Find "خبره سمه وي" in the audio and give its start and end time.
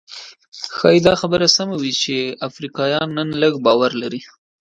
1.21-1.93